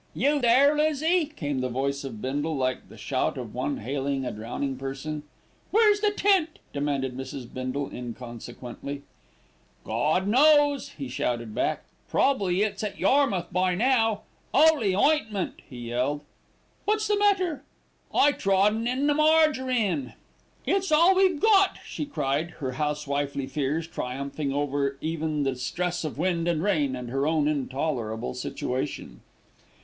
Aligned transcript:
"You 0.15 0.41
there, 0.41 0.75
Lizzie?" 0.75 1.25
came 1.35 1.61
the 1.61 1.69
voice 1.69 2.03
of 2.03 2.23
Bindle, 2.23 2.57
like 2.57 2.89
the 2.89 2.97
shout 2.97 3.37
of 3.37 3.53
one 3.53 3.77
hailing 3.77 4.25
a 4.25 4.31
drowning 4.31 4.75
person. 4.75 5.21
"Where's 5.69 5.99
the 5.99 6.09
tent?" 6.09 6.57
demanded 6.73 7.15
Mrs. 7.15 7.45
Bindle 7.53 7.91
inconsequently. 7.93 9.03
"Gawd 9.83 10.27
knows!" 10.27 10.89
he 10.97 11.07
shouted 11.07 11.53
back. 11.53 11.83
"Probably 12.09 12.63
it's 12.63 12.83
at 12.83 12.97
Yarmouth 12.97 13.53
by 13.53 13.75
now. 13.75 14.21
'Oly 14.55 14.95
ointment," 14.95 15.61
he 15.69 15.89
yelled. 15.89 16.21
"What's 16.85 17.07
the 17.07 17.19
matter?" 17.19 17.61
"I 18.11 18.31
trodden 18.31 18.87
on 18.87 19.05
the 19.05 19.13
marjarine." 19.13 20.13
"It's 20.65 20.91
all 20.91 21.13
we've 21.13 21.39
got," 21.39 21.77
she 21.85 22.07
cried, 22.07 22.55
her 22.57 22.71
housewifely 22.71 23.45
fears 23.45 23.85
triumphing 23.85 24.51
over 24.51 24.97
even 24.99 25.43
the 25.43 25.55
stress 25.55 26.03
of 26.03 26.17
wind 26.17 26.47
and 26.47 26.63
rain 26.63 26.95
and 26.95 27.11
her 27.11 27.27
own 27.27 27.47
intolerable 27.47 28.33
situation. 28.33 29.21